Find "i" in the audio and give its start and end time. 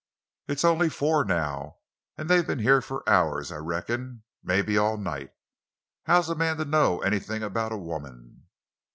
3.51-3.57